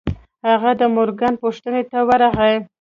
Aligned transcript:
هغه 0.47 0.71
د 0.79 0.81
مورګان 0.95 1.33
پوښتنې 1.43 1.83
ته 1.91 1.99
ورغی. 2.09 2.55